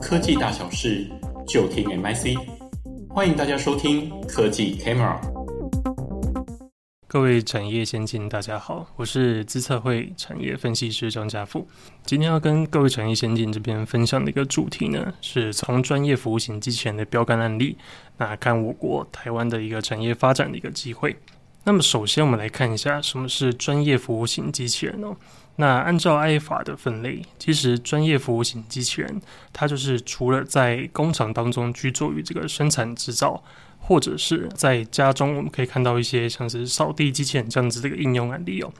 [0.00, 1.06] 科技大小事，
[1.46, 2.38] 就听 MIC。
[3.10, 5.18] 欢迎大家收听科技 Camera。
[7.06, 11.68] 各位产业先进，大家好，我是资策会产业分析师张家富。
[12.06, 17.76] 今天要跟各位产业先进这边分享的一个主题呢，是从专业服务型机器人的标杆案例，
[18.16, 21.14] 那看我国台湾的一个产业发展的一个机会。
[21.62, 25.14] 那么首先我们来看一下什么是专业服务型机器人哦。
[25.60, 29.20] 那按照 IE 法的分类，其实专业服务型机器人，
[29.52, 33.44] 它就是除了在工厂当中居住于这个生产制造，
[33.78, 38.72] 或者是在家中，我们可以看到一些像是扫地机器人这样子这个应用案例哦。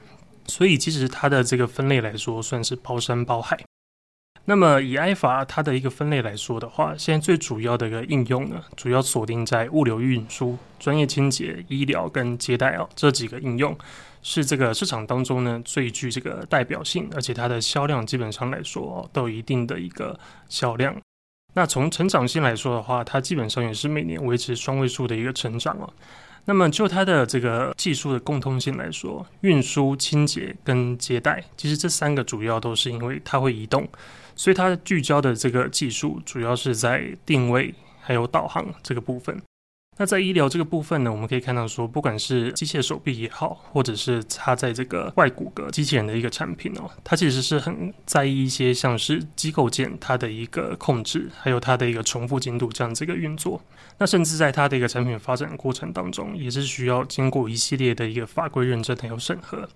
[0.47, 3.57] 所以其实它的这个分类来说，算是包山包海。
[4.45, 13.77] 那么以 IFR 它的一个分类来说的话，现在最主要的一个应用呢，主要锁定在物流运输、专业清洁、医疗跟接待哦这几个应用，
[14.23, 20.19] 是这个市场当中呢最具这个代表性，而且它的销量基本上来说哦都有一定的一个
[20.49, 20.95] 销量。
[21.53, 25.87] 那从成长性来说的话，它基本上也是每年维持双位数的一个成长哦。
[26.45, 33.87] 那么就它的这个技术的共通性来说，运输、清洁跟接待，其实这三个主要都是因为它会移动。
[34.41, 39.39] 所以它聚焦的这个技术主要是在定位还有导航这个部分。
[39.99, 53.61] 那在医疗这个部分呢，我们可以看到说，不管是机械手臂也好，或者是插在这个外骨骼机器人的一个产品哦，它其实是很在意一些像是机构件它的一个控制，还有它的一个重复精度这样这个运作。
[53.99, 59.69] 那甚至在它的一个产品发展过程当中，也是需要经过一系列的一个法规认证还有审核。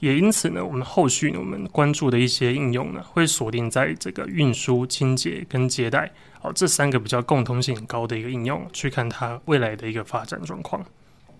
[0.00, 10.84] 也因此呢，我们后续，我们关注的一些应用呢，会锁定在这个运输、清洁跟接待，好，这三个比较共通性很高的一个应用，去看它未来的一个发展状况。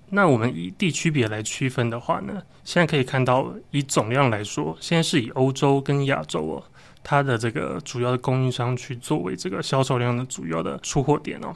[0.09, 6.65] 那我们以地区别来区分的话呢，现在可以看到，以总量来说，现在是以欧洲跟亚洲哦，
[7.03, 11.55] 它的这个主要的供应商去作为这个销售量的主要的出货点哦。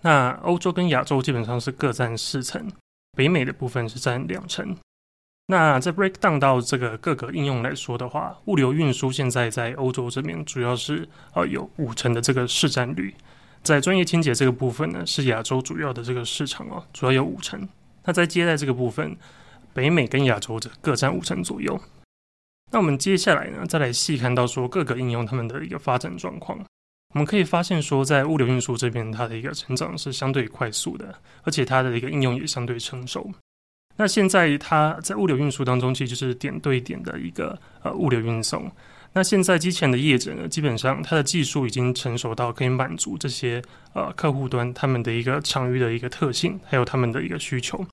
[0.00, 2.70] 那欧洲跟亚洲基本上是各占四成，
[3.16, 4.74] 北美的部分是占两成。
[5.48, 13.14] 那在 break down 到这个各个应用来说的话，物流运输现在在欧洲这边主要是呃有五成的这个市占率，
[13.62, 17.68] 在专业清洁这个部分呢，是亚洲主要的这个市场哦，主要有五成。
[18.04, 19.16] 那在接待这个部分，
[19.72, 21.80] 北美跟亚洲这各占五成左右。
[22.72, 26.58] 那我们接下来呢，再来细看到说各个应用他们的一个发展状况，
[27.14, 31.14] 我们可以发现说，在物流运输这边，它的一个成长是相对快速的，
[31.44, 33.30] 而且它的一个应用也相对成熟。
[33.96, 38.70] 那现在它在物流运输当中，其实就是点对点的一个呃物流运送。
[39.12, 43.62] 那现在机器人的业者呢，基本上它的技术已经成熟到可以满足这些
[43.94, 47.86] 呃客户端他们的一个场域的一个特性，还有他们的一个需求。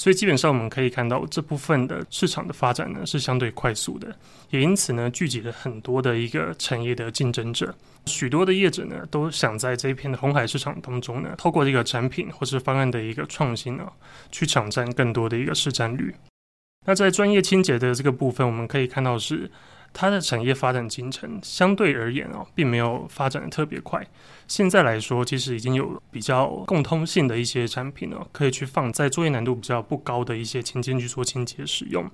[0.00, 4.08] 所以基本上我们可以看到这部分的市场的发展呢是相对快速的，
[4.48, 7.74] 也因此呢聚集了很多的一个产业的竞争者，
[8.06, 13.86] 许多的业者呢都想在这一片的红海市场当中呢，透过这个产品或是方案的一个创新呢，
[14.32, 16.14] 去抢占更多的一个市占率。
[16.86, 19.50] 那在专业清洁的这个部分，我们可以看到是。
[19.92, 24.06] 它的产业发展进程相对而言哦，并没有发展的特别快。
[24.46, 32.10] 现在来说，其实已经有比较共通性的一些产品哦，可以去放在作业难度比较不高的一些情境去做清洁使用。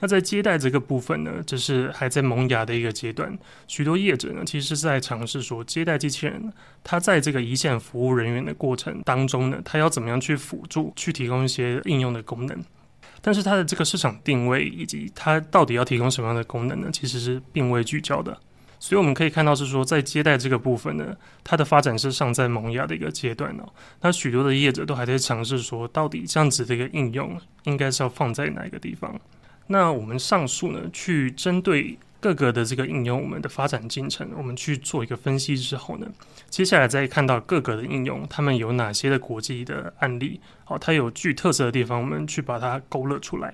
[0.00, 3.38] 那在接待这个部分呢，这是还在萌芽的一个阶段。
[3.68, 6.52] 许多业者呢，其实是在尝试说，接待机器人，
[6.82, 12.58] 它在这个一线服务人员的过程当中呢，它要怎么样去辅助，去提供一些应用的功能。
[13.26, 16.90] 但是它的这个市场定位以及它到底要提供什么样的功能呢？
[16.92, 18.38] 其实是并未聚焦的。
[18.78, 23.72] 所以我们可以看到是说，在接待这个部分呢，它的发展是尚在萌芽的一个阶段哦。
[24.02, 29.18] 那许多的业者都还在尝试说，到底这样子的一个应用应该是要放在哪一个地方？
[29.68, 31.98] 那我们上述呢，去针对。
[32.24, 36.06] 各个的这个应用，我们的发展进程，我们去做一个分析之后呢，
[36.48, 43.52] 接下来再看到各个的应用，他们有哪些的国际的案例，好，它有具特色的地方，我们去把它勾勒出来。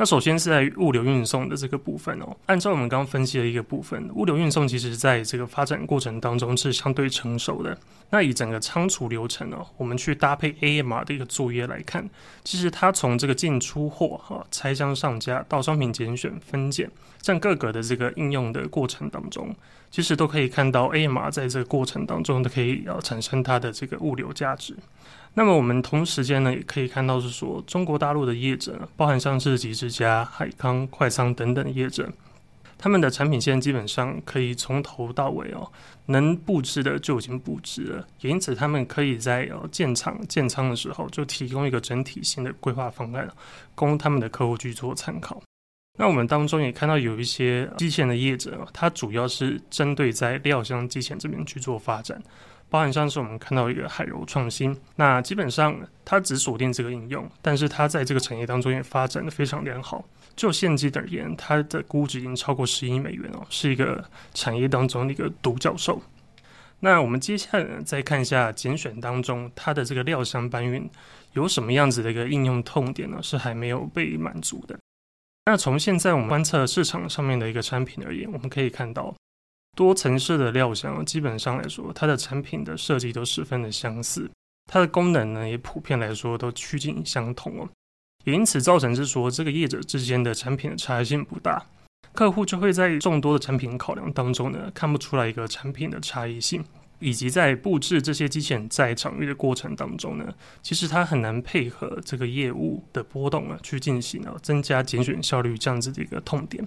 [0.00, 7.76] 那首先是在物流运送的这个部分哦，按照我们刚刚分析的一个部分，物流运送其实在这个发展过程当中是相对成熟的。
[8.10, 12.08] 那以整个仓储流程哦，我们去搭配 AMR 的一个作业来看，
[12.44, 16.88] 其实它从这个进出货哈、拆箱上架到商品拣选分拣，
[17.20, 19.52] 像各个的这个应用的过程当中，
[19.90, 24.76] 其实都可以看到 AMR 在这个过程当中都可以要产生它的这个物流价值。
[25.34, 32.10] 那么我们同时间呢，也可以看到是说，中国大陆的业者，包含像是吉之家、海康、快仓等等的业者，
[32.76, 35.70] 他们的产品线基本上可以从头到尾哦，
[36.06, 43.28] 能布置的就已经布置了，也因此他们可以在哦建厂建仓的时候就提供一个整体性的规划方案，
[43.74, 45.40] 供他们的客户去做参考。
[46.00, 52.22] 那我们当中也看到有一些机器人的业者，它主要是针对在料箱机器人这边去做发展，
[52.70, 55.74] 包含像是我们看到一个海柔创新，那基本上
[56.04, 60.04] 它只锁定这个应用，但是它在这个产业当中也发展得非常良好。
[60.36, 64.04] 就现金而言，它的估值已经超过十亿美元哦，是一个
[64.34, 66.00] 产业当中的一个独角兽。
[66.80, 70.88] 那我们接下来呢，再看一下拣选当中它的这个料箱搬运
[71.32, 73.18] 有什么样子的一个应用痛点呢？
[73.20, 74.78] 是还没有被满足的。
[75.46, 79.12] 那从现在我们观测市场上面的一个产品而言，我们可以看到
[79.78, 84.28] 多层式的料箱，基本上来说，它的产品的设计都十分的相似，
[84.66, 87.68] 它的功能呢也普遍来说都趋近相同哦，
[88.24, 91.64] 也因此造成是说这个业者之间的产品的差异性不大，
[92.12, 96.64] 客户就会在众多的产品考量当中呢，看不出来一个产品的差异性。
[97.00, 100.34] 以及在布置这些机器人在场域的过程当中呢，
[100.64, 106.66] 其实它很难配合这个业务的波动啊，去进行啊，增加拣选效率这样子的一个痛点。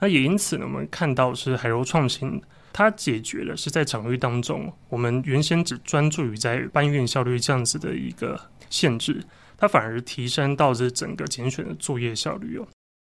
[0.00, 2.40] 那也因此呢，我们看到是海柔创新，
[2.72, 8.40] 它解决了是在场域当中，我们原先只专注于在搬运效率这样子的一个
[8.70, 9.24] 限制，
[9.56, 12.68] 它反而提升到这整个拣选的作业效率哦。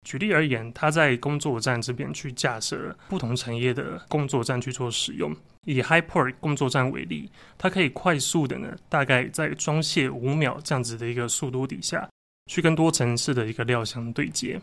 [0.06, 5.34] 举例而言，它在工作站这边去架设不同产业的工作站去做使用。
[5.66, 7.28] 以 Hi-Port 工作站为例，
[7.58, 12.08] 它可以快速的呢，大概在装卸五秒这样子的一个速度底下，
[12.50, 14.58] 去跟多层次的一个料箱对接。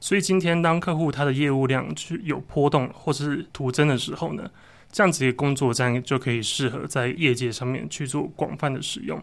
[0.00, 4.50] 所以今天当客户他的业务量去有波动或是突增的时候呢，
[4.92, 9.20] 这样子的工作站就可以适合在业界上面去做广泛的使用。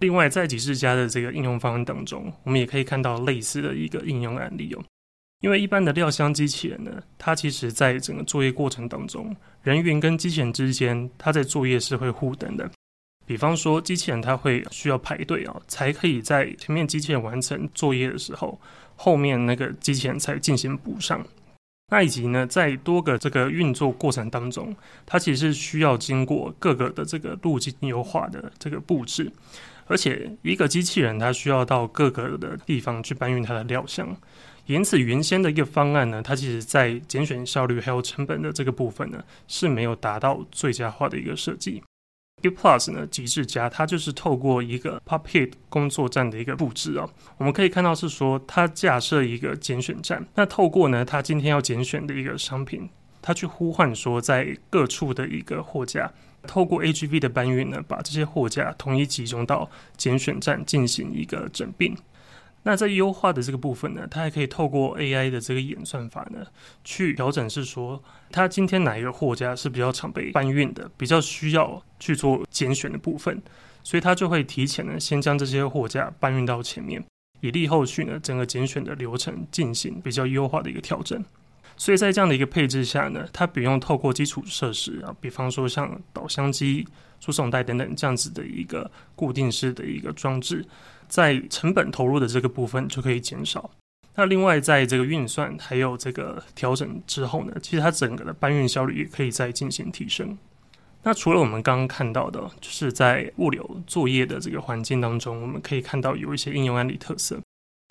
[0.00, 4.82] 另外，在几十家的这个应用方案当中，我们也可以看到类似的一个应用案例哦。
[5.40, 12.68] 因为一般的料箱机器人呢，它其实在整个作业过程当中，人员跟机器人之间，它在作业是会互等的。
[13.26, 18.58] 比方说，机器人它会需要排队啊，才可以在前面机器人完成作业的时候，
[19.04, 21.22] 后面那个机器人才进行补上。
[21.92, 24.74] 那以及呢，在多个这个运作过程当中，
[25.04, 29.30] 它其实需要经过各个的这个路径优化的这个布置，
[29.86, 34.16] 而且一个机器人它需要到各个的地方去搬运它的料箱。
[34.64, 41.82] 因此，原先的一个方案呢，它其实在拣选效率还有成本的这个部分呢，是没有达到最佳化的一个设计。
[42.50, 47.08] Plus 呢，极致家，它就是透过一个 Puppet 工作站的一个布置哦，
[47.38, 52.88] 我们可以看到是说，它架设一个拣选站，那透过呢，它今天要拣选的一个商品，
[53.22, 56.12] 它去呼唤说，在各处的一个货架，
[56.46, 61.96] 透过 AGV 的搬运呢，把这些货架统一集中到拣选站进行一个整并。
[62.66, 66.46] 那在优化的这个部分呢，它还可以透过 AI 的这个演算法呢，
[66.82, 68.02] 去调整，是说
[68.32, 73.40] 它今天哪一个货架是比较常被搬运的，比较需要去做拣选的部分，
[73.82, 77.04] 所以它就会提前呢，先将这些货架搬运到前面，
[77.42, 81.22] 以利后续呢，整个拣选的流程进行比较优化的一个调整。
[81.76, 86.86] 所以在这样的一个配置下呢，它不用透过基础设施啊，比方说像导箱机、
[87.20, 90.64] 输送带等等这样子的一个固定式的一个装置。
[91.08, 93.70] 在成本投入的这个部分就可以减少。
[94.16, 100.38] 那另外，在这个运算还有这个调整之后呢，其实它整个的搬运效率也可以再进行提升。
[101.02, 107.38] 那除了我们刚刚看到的，就是在物流作业的这个环境当中，我们可以看到有一些应用案例特色。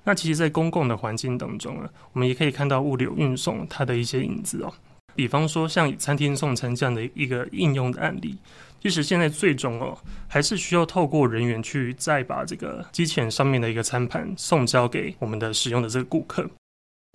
[0.05, 4.73] 那其实，在公共的环境当中呢，我们也可以看到物流运送它的一些影子哦。
[5.15, 8.37] 比方说，像餐厅送餐这样的一个应用的案例。
[8.81, 16.45] 其实现在最终哦，还是需要透过人员去再把这个机器人上面的一个餐盘送交给我们的使用的这个顾客。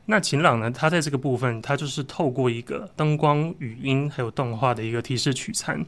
[0.07, 5.85] 那晴朗呢，它在这个部分，它就是透过一个灯光、语音还有动画的一个提示取餐。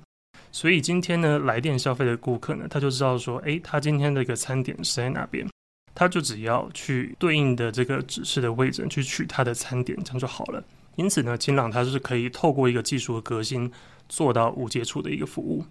[0.52, 5.48] 所以今天呢，来电消费的顾客呢，他就知道说，诶，他今天的一个餐点是在哪边，
[5.94, 10.62] 他就只要去对应的这个指示的位置去取他的餐点，这样就好了。
[11.00, 13.72] 因此呢，晴朗它是可以透过一个技术的革新。
[14.10, 15.64] 做到无接触的一个服务。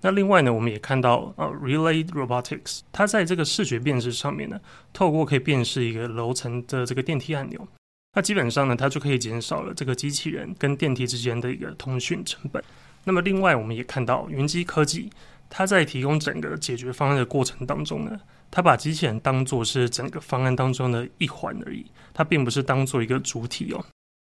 [0.00, 4.60] 那另外呢，我们也看到呃，Relay Robotics，它在这个视觉辨识上面呢，
[4.92, 7.66] 透过可以辨识一个楼层的这个电梯按钮，
[8.14, 12.62] 那基本上呢，它就可以减少了这个机器人跟电梯之间的一个通讯成本。
[13.02, 15.10] 那么另外，我们也看到云机科技，
[15.50, 18.20] 它在提供整个解决方案的过程当中呢，
[18.52, 23.84] 它把机器人当做是整个方案当中的一环而已，它并不是当做一个主体哦。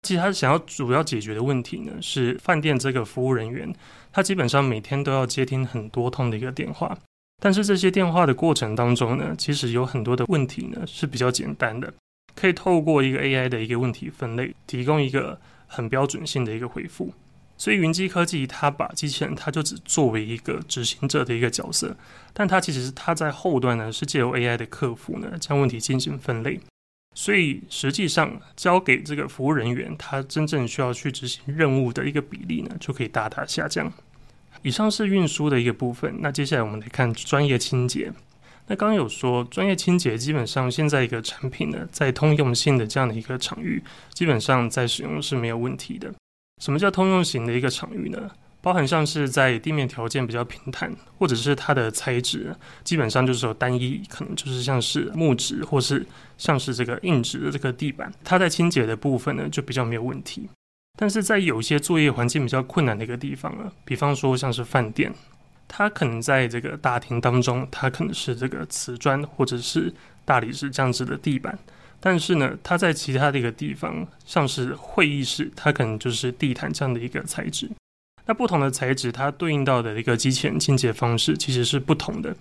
[0.06, 3.74] 其实他想要主要解决的问题呢，是饭店这个服务人员，
[4.12, 6.96] 他基本上每天都要接听很多通的一个电话，
[7.42, 11.92] 但是这些电话的过程当中呢，其实有很多的问题呢是比较简单的，
[12.36, 17.12] 可以透过一个 AI 的一个问题分类，提供一个很标准性的一个回复。
[17.58, 21.96] 所以云机科技它把机器人，它就只作为一个执行者的一个角色，
[22.32, 26.60] 但它其实它在后端呢是借由 AI 的客服呢将问题进行分类。
[27.18, 33.90] 所以实际上交给这个服务人员，他真正需要去执行任务的一个比例呢，就可以大大下降。
[34.60, 38.12] 以上是运输的一个部分，那接下来我们来看专业清洁。
[38.66, 43.82] 那刚刚有说专业清洁，基本上现在一个产品呢，在通用性的这样的一个场域，
[44.12, 46.12] 基本上在使用是没有问题的。
[46.62, 48.30] 什么叫通用型的一个场域呢？
[48.66, 56.04] 包含像是在地面条件比较平坦，或者是它的材质基本上就是有单一，可能就是像是木质或是
[56.36, 60.48] 像是这个硬质的这个地板，它在清洁的部分呢就比较没有问题。
[60.98, 65.14] 但是在有些作业环境比较困难的一个地方啊，比方说像是饭店。
[65.68, 69.94] 它可能在这个大厅当中，它可能是这个瓷砖或者是
[70.24, 71.56] 大理石这样子的地板，
[72.00, 77.70] 但是呢，它在其他的一个地方，像是会议室，它可能就是地毯这样的一个材质。
[78.26, 82.36] 那不同的材质，它对应到的一个机器人清洁方式其实是不同的。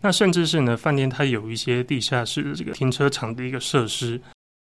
[0.00, 4.20] 那甚至是呢，饭店它有一些地下室的这个停车场的一个设施，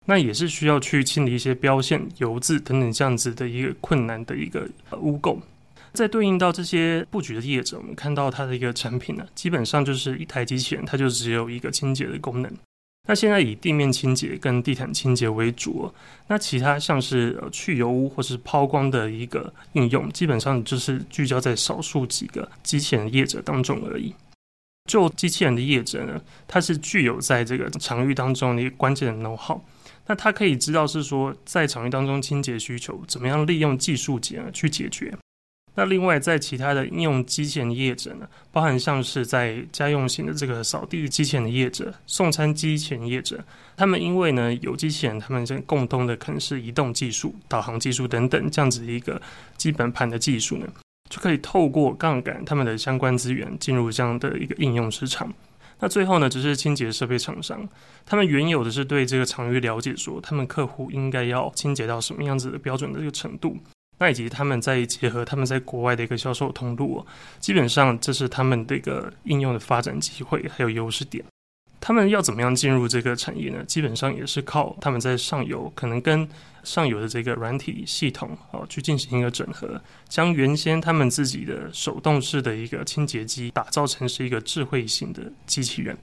[0.05, 4.67] 那也是需要去清理一些标线、油渍等等这样子的一个困难的一个
[4.99, 5.37] 污垢。
[5.93, 12.51] 在对应到这些布局的业者，我们看到它的一个产品呢，基本上就是一台机器人，它就只有一个清洁的功能。
[13.07, 15.91] 那现在以地面清洁跟地毯清洁为主，
[16.27, 24.13] 那其他像是去油污或是抛光的一个应用，基本上就是聚焦在少数几个机器人业者当中而已。
[24.89, 29.59] 就机器人的业者呢，它是具有在这个场域当中的一个关键的 know-how，
[30.05, 35.13] 那它可以知道是说在场域当中清洁需求怎么样利用技术解去解决。
[35.79, 43.39] 那另外，在其他的应用机器人业者呢，包含像是在家用型的这个扫地机器人的业者、送餐机器人业者，
[43.75, 49.21] 他们因为呢有机器人，他们这共通的可能是移动技术、导航技术等等这样子一个
[49.55, 50.65] 基本盘的技术呢，
[51.11, 55.31] 就可以透过杠杆他们的相关资源进入这样的一个应用市场。
[55.79, 57.69] 那最后呢，只是清洁设备厂商，
[58.03, 63.55] 他们原有的是对这个场域了解说，说他们客户应该要清洁到什么样子的标准的这个程度。
[63.99, 67.05] 那以及他们在结合他们在国外的一个销售通路，
[67.39, 71.23] 基本上这是他们的一个应用的发展机会还有优势点。
[71.79, 73.63] 他们要怎么样进入这个产业呢？
[73.65, 76.27] 基本上也是靠他们在上游可能跟
[76.63, 85.97] 上游的这个软体系统哦去进行一个整合，将原先他们自己的手动式的一个清洁机打造成是一个智慧型的机器人。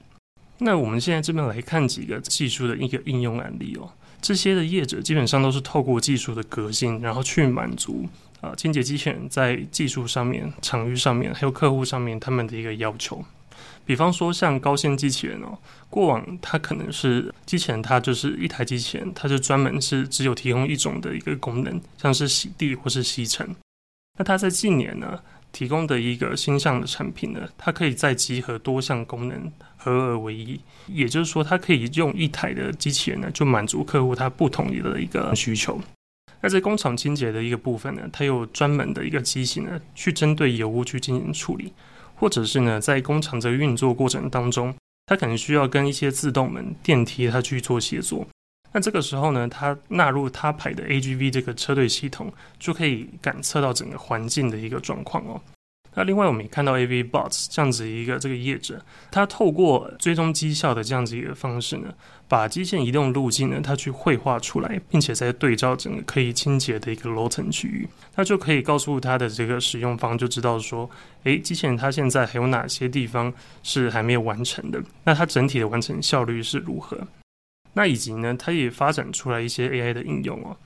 [0.57, 3.91] 那我们现在这边来看几个技术的一个应用案例哦。
[4.21, 8.07] 这些的业者基本上都是透过技术的革新，然后去满足
[8.41, 13.23] 啊、清洁机器人在技术上面、场域上面，还有客户上面他们的一个要求。
[13.85, 15.57] 比方说像高线机器人哦，
[15.89, 23.47] 过往它可能是机器人，它就是一台机器人，它就专门是只有提供一种的一个功能，像是洗地或是吸尘。
[24.17, 25.19] 那它在近年呢，
[25.55, 29.49] 提供的一个新项的产品呢，它可以再集合多项功能。
[29.77, 35.79] 合而为一，也就是说，它可以用一台的机器人呢，就满足客户他不同的一个需求。
[36.41, 41.71] 那在工厂清洁的一个部分呢，它有专门的一个机型呢，去针对油污去进行处理，
[42.15, 48.27] 或者是呢，在工厂这个运作过程当中，它可能需要跟一些自动门、电梯它去做协作。
[48.75, 52.29] 那这个时候呢，它纳入它牌的 AGV 这个车队系统，
[52.59, 55.39] 就可以感测到整个环境的一个状况哦。
[55.93, 61.93] 那另外，我们也看到 AVBots 这样子一个这个业者，他透过追踪绩效的这样子一个方式呢，
[62.27, 70.89] 把机械移动路径呢，它去绘画出来，并且再对照整个可以清洁的一个楼层区域，它就可以告诉它的这个使用方，就知道说，
[71.23, 76.99] 诶，机器人它现在还有哪些地方是还没有完成的，那它整体的完成效率是如何？
[77.75, 80.57] 那以及呢，它也发展出来一些 AI 的应用哦。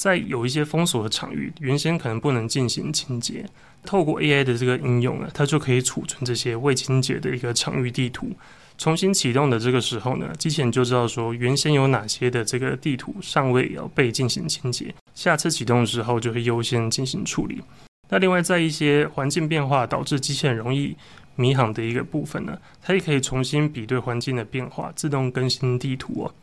[0.00, 3.44] 在有一些封锁的场域，原先可能不能进行清洁，
[3.84, 8.30] 透过 AI 的这个应用呢，它就可以储存这些未清洁的一个场域地图。
[8.78, 17.60] 重新启动的这个时候呢，机器人就知道说原先有哪些的这个地图尚未要被进行清洁，下次启动的时候就会优先进行处理。
[18.08, 20.96] 那另外，在一些环境变化导致机器人容易
[21.36, 26.34] 迷航的一个部分呢，它也可以重新比对环境的变化，自动更新地图哦。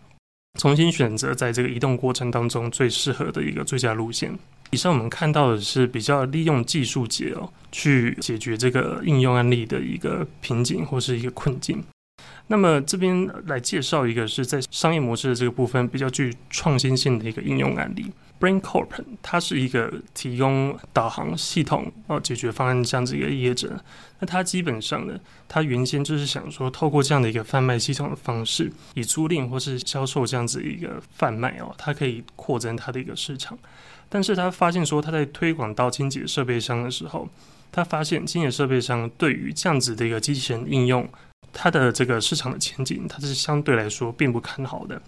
[0.57, 4.37] 重新选择在这个移动过程当中最适合的一个最佳路线。
[4.71, 11.83] 以上我们看到的是比较利用技术解哦，去解决这个应用案例的一个瓶颈或是一个困境。
[12.47, 18.11] 那么这边来介绍一个是在商业模式的这个部分比较具创新性的一个应用案例。
[18.39, 18.87] BrainCorp
[19.21, 23.83] 它是一个提供导航系统哦解决方案这样子一个业者。
[24.19, 33.57] 那它基本上呢，它原先就是想说，透过这样的一个贩卖系统的方式，以租赁或是销售这样子一个贩卖哦，它可以扩增它的一个市场。
[34.11, 37.29] 但是他发现说，他在推广到清洁设备商的时候，
[37.71, 41.07] 他发现清洁设备商对于这样子的一个机器人应用，
[41.53, 44.99] 它的这个市场的前景，它是相对来说并不看好的。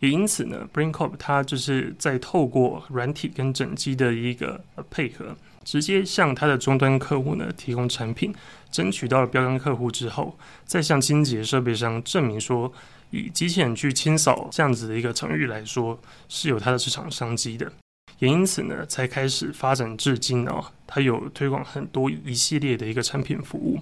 [0.00, 8.34] 也因此呢，BrainCorp 它就是在透过软体跟整机的一个配合，直接向它的终端客户呢提供产品，
[8.70, 12.72] 争取到了标杆客户之后，再向清洁设备商证明说，
[13.10, 15.98] 以机器人去清扫这样子的一个场域来说，
[16.28, 17.72] 是有它的市场商机的。
[18.18, 23.80] 也因此呢，才开始发展至今哦，它有推广很多一系列的一个产品服务。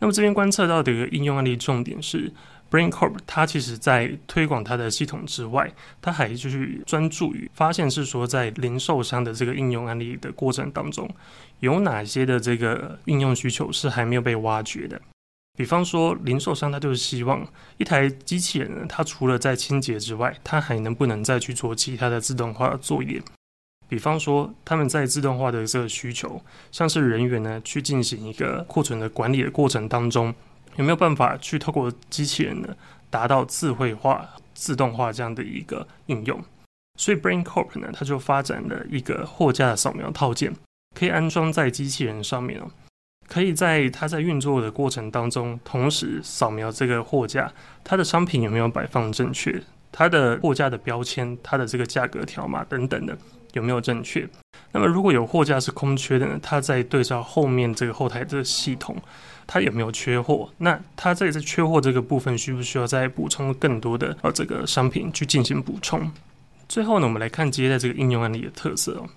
[0.00, 2.32] 那么这边观测到的一个应用案例重点是
[2.70, 11.08] ，BrainCorp 它其实在推广它的系统之外，它还就是专注于发现是说在零售商的这个应用案例的过程当中，
[11.58, 15.00] 有哪些的这个应用需求是还没有被挖掘的。
[15.58, 17.46] 比方说，零售商他就是希望
[17.76, 23.20] 一台机器人呢，它除了在清洁之外，它还能不能再去做其他的自动化作业？
[23.86, 30.32] 比方说，他们在自动化的这个需求，像是人员呢去进行一个库存的管理的过程当中，
[30.76, 32.68] 有没有办法去透过机器人呢
[33.10, 36.42] 达到智慧化、自动化这样的一个应用？
[36.98, 40.54] 所以，BrainCorp 呢，它就发展了一个货架的扫描套件，
[40.94, 42.70] 可以安装在机器人上面哦，
[43.26, 53.16] 可以在它在运作的过程当中，同时扫描这个货架，它的商品有没有摆放正确，它的货架的标签、它的这个价格条码等等的。
[53.52, 54.28] 有没有正确？
[54.70, 56.38] 那么如果有货架是空缺的呢？
[56.40, 58.96] 它在对照后面这个后台这个系统，
[59.52, 60.48] 它有没有缺货？
[60.58, 66.08] 那它在这缺货这个部分，需不需要再补充更多的呃这个商品去进行补充？
[66.68, 69.08] 最后呢，我们来看接待这个应用案例的特色哦。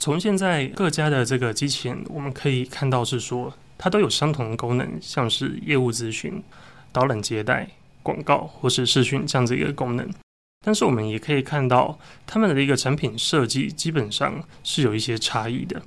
[0.00, 6.42] 从现在各家的这个机器人，我们可以看到是说，它都有相同的功能，像是业务咨询、
[6.90, 7.68] 导览接待、
[8.02, 10.04] 广告或是视讯这样子一个功能。
[10.64, 15.80] 但是我们也可以看到，他们的一个产品设计基本上是有一些差异的。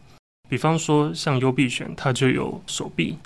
[0.47, 3.17] 比方说，像优必选，它就有手臂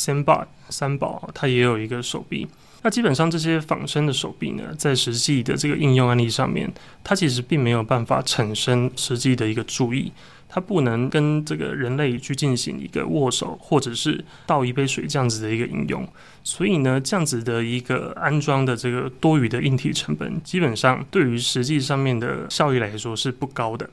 [0.00, 2.48] 三宝三宝，它也有一个手臂。
[2.82, 6.72] 那基本上这些仿生的手臂呢，在实际的这个应用案例上面，
[7.04, 10.10] 它其实并没有办法产生实际的一个注意。
[10.48, 16.08] 它不能跟这个人类去进行一个握手，或者是倒一杯水这样子的一个应用，
[16.42, 23.88] 所以呢，这样子的一个安装的这个多余的硬体成本，基本上对于实际上面的效益来说是不高的。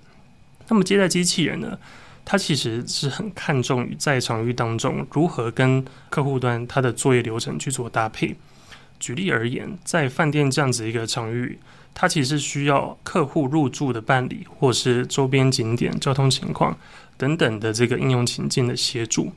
[0.69, 1.77] 那么接待机器人呢，
[2.29, 8.35] 它其实是很看重于在场域当中如何跟客户端它的作业流程去做搭配。
[8.99, 11.57] 举例而言，在饭店这样子一个场域。
[11.99, 16.77] 它其实需要客户入住的办理，或是周边景点、交通情况
[17.17, 19.31] 等等的这个应用情境的协助。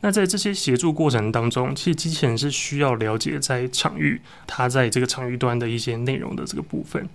[0.00, 7.08] 那在这些协助过程当中，其实机器人是需要了解在场域它在这个场域端的一些内容的这个部分。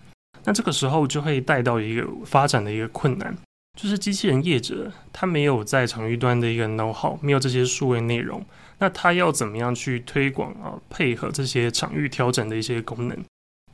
[0.46, 3.36] 那这个时候就会带到一个发展的一个困难，
[3.76, 8.44] 就是机器人业者他没有在场域端的一个 know how，没有这些数位内容，
[8.80, 10.80] 那他要怎么样去推广啊？
[10.90, 13.18] 配合这些场域调整的一些功能。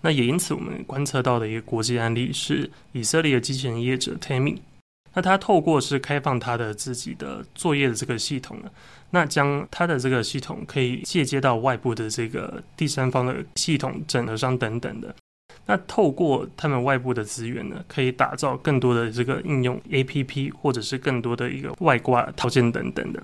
[0.02, 4.58] 那也因此，我们观测到的一个国际案例是以色列的机器人业者 Tami。
[5.14, 8.72] 那他透过是开放他的自己的作业的这个系统呢，
[9.10, 15.14] 那将他的这个系统可以借接到外部的这个第三方的系统整合商等等的。
[15.72, 23.24] 那透过他们外部的资源呢，可以打造更多的这个应用 APP，或者是更多的一个外挂套件等等的，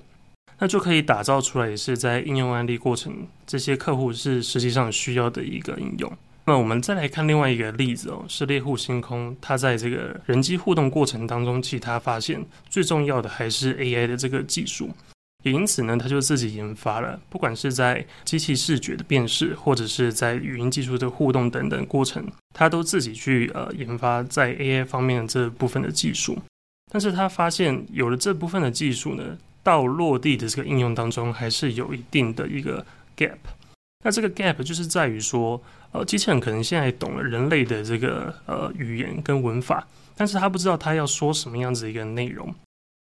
[0.57, 3.13] 那就可以打造出来，也是在应用案例过程，
[3.45, 6.09] 这些客户是实际上需要的一个应用。
[6.45, 14.89] 那我们再来看另外一个例子哦，是猎户星空，它在这个人机互动过程当中，其实它发现最重要的还是 AI 的这个技术，
[15.51, 26.37] 因此呢，他就自己研发了，不管是在机器视觉的辨识，或者是在语音技术的互动等等过程，他都自己去呃研发在 AI 方面的这部分的技术。
[26.91, 32.85] 但是他发现有了这部分的技术呢，到落地的这个应用当中，还是有一定的一个
[33.17, 33.37] gap。
[34.05, 42.53] 那这个 gap 就是在于说，呃，机器人可能现在懂了人类的这个呃语言跟文法，但是他不知道他要说什么样子一个内容。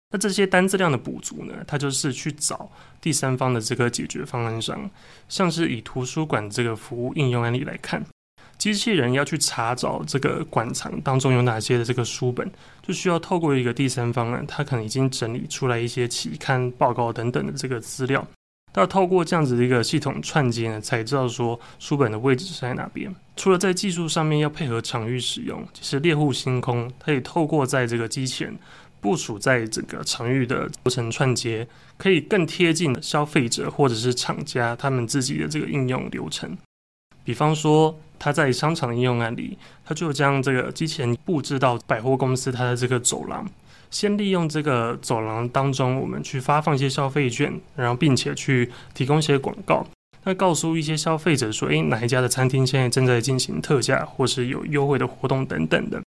[0.09, 4.89] 那这些单质量的补足呢，它就是去找第三方的这个解决方案上，
[5.27, 8.05] 像是以图书馆这个服务应用案例来看，
[8.57, 12.49] 机器人要去查找这个馆藏当中有哪些的这个书本，
[12.81, 18.25] 就需要透过一个第三方呢，它可能已经整理出来一些期刊报告等等的这个资料。
[18.75, 23.13] 要透过这样子的一个系统串接呢，才知道说书本的位置是在哪边。
[23.35, 28.55] 除了在技术上面要配合场域使用，其实猎户星空它也透过在这个机器人
[28.99, 36.57] 部署在整个场域的流程串接，可以更贴近消费者或者是厂家他们自己的这个应用流程。
[37.23, 43.45] 比方说，他在商场的应用案例，他就将这个机器人布置到百货公司它的这个走廊。
[43.89, 49.85] 先利用这个走廊当中，我们去发放一些消费券，然后并且去提供一些广告。
[50.23, 56.01] 那告诉一些消费者说，诶，哪一家的餐厅现在正在进行特价，或是有优惠的活动等等的，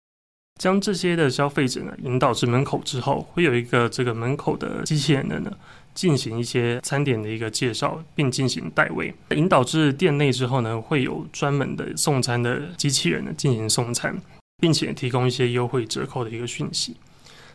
[0.61, 5.51] 将这些的消费者呢引导至门口之后，会有一个这个门口的机器人的呢
[5.95, 9.15] 进行一些餐点的一个介绍，并进行代位。
[9.31, 14.15] 引导至店内之后呢，会有专门的送餐的机器人呢进行送餐，
[14.59, 16.95] 并且提供一些优惠折扣的一个讯息。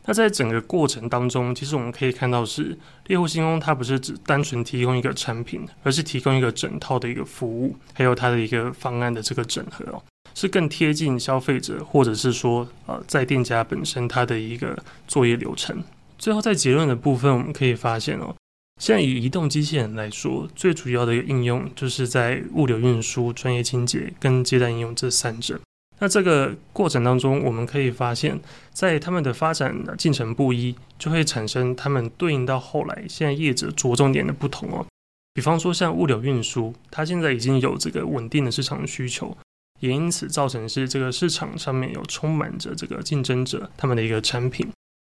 [0.07, 10.01] 那在整个过程当中，其实我们可以看到是猎户星空，它不是只单纯提供一个产品，而是提供一个整套的一个服务，还有它的一个方案的这个整合哦，
[10.35, 15.83] 是更贴近消费者，或者是说呃，在店家本身它的一个作业流程。
[16.19, 18.35] 最后在结论的部分，我们可以发现哦，
[18.79, 25.59] 现在以移动机器人来说，最主要的一个应用就是在物流运输、专业清洁跟接待应用这三者。
[25.99, 28.37] 那这个过程当中，我们可以发现，
[28.73, 34.85] 在他们的发展进程不一，就会产生他们对应到后来现在业者着重点的不同哦。
[35.33, 39.37] 比方说像物流运输，它现在已经有这个稳定的市场需求，
[39.85, 44.67] 也因此造成是这个市场上面有充满着这个竞争者他们的一个产品，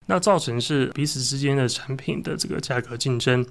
[0.06, 3.46] 那造成是彼此之间的产品的这个价格竞争。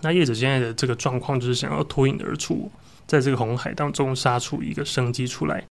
[0.00, 2.70] 那业者现在的这个状况就是想要脱颖而出，
[3.06, 5.64] 在这个红海当中杀出一个生机出来。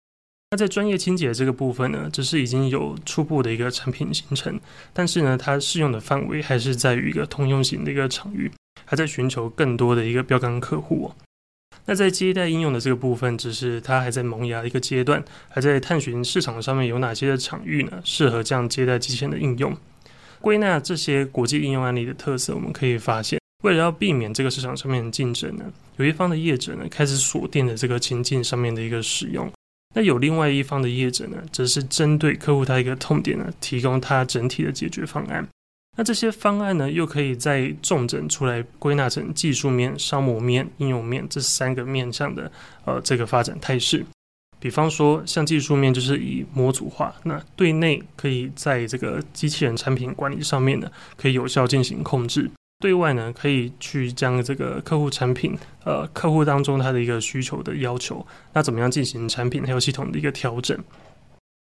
[0.50, 4.58] 那在专业清洁这个部分呢，只是已经有初步的一个产品形成，
[4.92, 8.50] 但是呢，它适用的范围还是在于一个通用型的一个场域，
[8.84, 11.12] 还在寻求更多的一个标杆客户。
[11.86, 19.76] 那在接待应用的这个部分，只是它还在萌芽的一个阶段，还在探寻市场上面有哪些的场域呢，适合这样接待机器人的应用。
[20.40, 25.64] 归纳这些国际应用案例的特色，我们可以发现，为了要避免这个市场上面的竞争呢，
[25.96, 29.50] 有一方的业者呢，开始锁定了这个情境上面的一个使用。
[29.94, 35.48] 那有另外一方的业者呢，则是针对客户他一个痛点呢，提供他整体的解决方案。
[35.98, 42.48] 那这些方案呢，又可以再重整出来，归纳成技术面、商模面、应用面这三个面向的
[42.84, 44.06] 呃这个发展态势。
[44.60, 52.48] 比方说，像技术面就是以模组化，那对内可以在这个机器人产品管理上面呢，可以有效进行控制。
[52.78, 60.78] 对外呢，可以去将这个客户产品，呃，客户当中他的一个需求的要求，那怎么样进行产品还有系统的一个调整？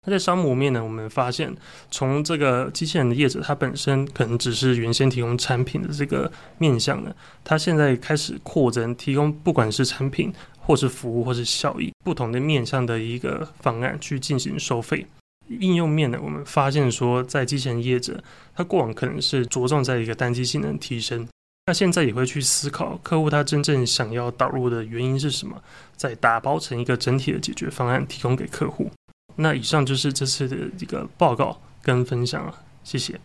[0.07, 1.53] 那在商模面呢，我们发现
[1.91, 15.05] 从这个机器人的业者，它本身可能只是原先提供产品的这个面向呢，它现在开始扩增，提供不管是产品或是服务或是效益不同的面向的一个方案去进行收费。
[15.49, 18.23] 应用面呢，我们发现说，在机器人业者，
[18.55, 21.27] 他过往可能是着重在一个单机性能提升，
[21.67, 25.61] 那现在也会去思考客户他真正想要导入的原因是什么，
[25.97, 28.91] 再打包成一个整体的解决方案提供给客户。
[29.37, 33.21] 那以上就是这次的一个报告跟分享了，谢谢。